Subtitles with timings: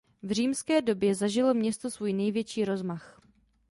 [0.23, 3.21] V římské době zažilo město svůj největší rozmach.